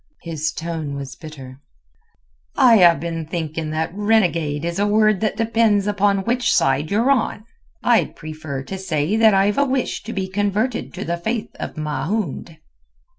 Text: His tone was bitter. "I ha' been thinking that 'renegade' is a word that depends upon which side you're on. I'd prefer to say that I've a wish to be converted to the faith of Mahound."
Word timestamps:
His 0.23 0.51
tone 0.51 0.95
was 0.95 1.15
bitter. 1.15 1.61
"I 2.55 2.83
ha' 2.83 2.99
been 2.99 3.23
thinking 3.23 3.69
that 3.69 3.91
'renegade' 3.93 4.65
is 4.65 4.79
a 4.79 4.87
word 4.87 5.19
that 5.21 5.37
depends 5.37 5.85
upon 5.85 6.23
which 6.25 6.51
side 6.51 6.89
you're 6.89 7.11
on. 7.11 7.45
I'd 7.83 8.15
prefer 8.15 8.63
to 8.63 8.79
say 8.79 9.15
that 9.17 9.35
I've 9.35 9.59
a 9.59 9.63
wish 9.65 10.01
to 10.01 10.11
be 10.11 10.27
converted 10.27 10.91
to 10.95 11.05
the 11.05 11.17
faith 11.17 11.55
of 11.59 11.77
Mahound." 11.77 12.57